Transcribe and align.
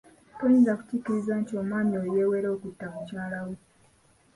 Toyinza 0.37 0.73
kukiriza 0.79 1.31
nti 1.41 1.53
omwami 1.61 1.93
oyo 2.01 2.09
yeewera 2.15 2.47
okutta 2.55 2.85
mukyala 2.93 3.39
we. 3.47 3.55